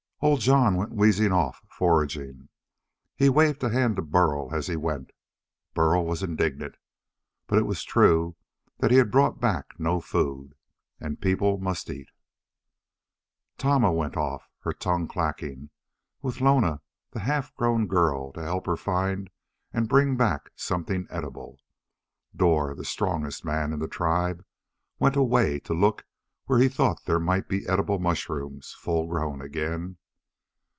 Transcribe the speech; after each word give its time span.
Old 0.23 0.41
Jon 0.41 0.75
went 0.75 0.91
wheezing 0.91 1.31
off, 1.31 1.63
foraging. 1.67 2.47
He 3.15 3.27
waved 3.27 3.63
a 3.63 3.69
hand 3.71 3.95
to 3.95 4.03
Burl 4.03 4.53
as 4.53 4.67
he 4.67 4.75
went. 4.75 5.09
Burl 5.73 6.05
was 6.05 6.21
indignant. 6.21 6.75
But 7.47 7.57
it 7.57 7.63
was 7.65 7.81
true 7.83 8.35
that 8.77 8.91
he 8.91 8.97
had 8.97 9.09
brought 9.09 9.39
back 9.41 9.79
no 9.79 9.99
food. 9.99 10.53
And 10.99 11.19
people 11.19 11.57
must 11.57 11.89
eat. 11.89 12.09
Tama 13.57 13.91
went 13.91 14.15
off, 14.15 14.47
her 14.59 14.73
tongue 14.73 15.07
clacking, 15.07 15.71
with 16.21 16.39
Lona 16.39 16.81
the 17.13 17.21
half 17.21 17.51
grown 17.55 17.87
girl 17.87 18.31
to 18.33 18.43
help 18.43 18.67
her 18.67 18.77
find 18.77 19.27
and 19.73 19.89
bring 19.89 20.17
back 20.17 20.51
something 20.55 21.07
edible. 21.09 21.57
Dor, 22.35 22.75
the 22.75 22.85
strongest 22.85 23.43
man 23.43 23.73
in 23.73 23.79
the 23.79 23.87
tribe, 23.87 24.45
went 24.99 25.15
away 25.15 25.59
to 25.61 25.73
look 25.73 26.05
where 26.45 26.59
he 26.59 26.69
thought 26.69 27.05
there 27.05 27.19
might 27.19 27.49
be 27.49 27.65
edible 27.67 27.97
mushrooms 27.97 28.75
full 28.79 29.07
grown 29.07 29.41
again. 29.41 29.97